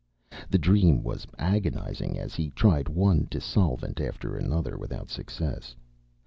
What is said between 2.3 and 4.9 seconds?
he tried one dissolvent after another